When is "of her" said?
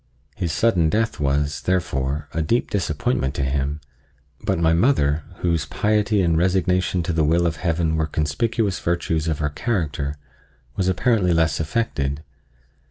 9.27-9.51